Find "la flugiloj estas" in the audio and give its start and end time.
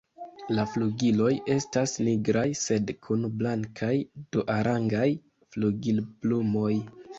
0.59-1.93